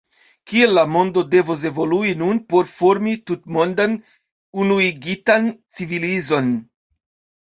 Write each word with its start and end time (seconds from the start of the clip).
Kiel 0.51 0.71
la 0.75 0.83
mondo 0.93 1.23
devos 1.33 1.65
evolui 1.69 2.13
nun 2.21 2.39
por 2.53 2.71
formi 2.77 3.13
tutmondan, 3.31 3.93
unuigitan 4.63 5.51
civilizon? 5.77 6.51